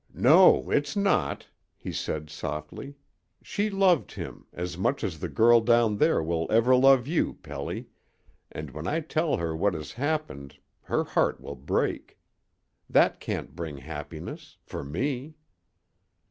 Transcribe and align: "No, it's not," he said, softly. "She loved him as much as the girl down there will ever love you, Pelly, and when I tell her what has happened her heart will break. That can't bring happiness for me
"No, 0.15 0.71
it's 0.71 0.95
not," 0.95 1.45
he 1.77 1.91
said, 1.91 2.31
softly. 2.31 2.95
"She 3.43 3.69
loved 3.69 4.13
him 4.13 4.47
as 4.51 4.75
much 4.75 5.03
as 5.03 5.19
the 5.19 5.29
girl 5.29 5.61
down 5.61 5.97
there 5.97 6.23
will 6.23 6.47
ever 6.49 6.75
love 6.75 7.05
you, 7.05 7.35
Pelly, 7.43 7.87
and 8.51 8.71
when 8.71 8.87
I 8.87 9.01
tell 9.01 9.37
her 9.37 9.55
what 9.55 9.75
has 9.75 9.91
happened 9.91 10.57
her 10.85 11.03
heart 11.03 11.39
will 11.39 11.53
break. 11.55 12.17
That 12.89 13.19
can't 13.19 13.55
bring 13.55 13.77
happiness 13.77 14.57
for 14.63 14.83
me 14.83 15.35